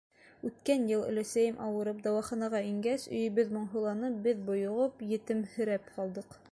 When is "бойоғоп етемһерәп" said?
4.51-5.99